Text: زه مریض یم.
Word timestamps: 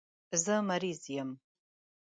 زه 0.43 0.55
مریض 0.69 1.01
یم. 1.15 1.29